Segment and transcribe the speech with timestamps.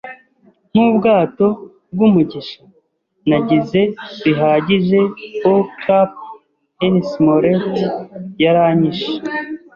[0.71, 1.47] nkubwato
[1.93, 2.59] bwumugisha?
[3.29, 3.81] Nagize
[4.23, 4.99] 'bihagije
[5.53, 7.65] o' Cap'n Smollett;
[8.43, 9.11] yaranyishe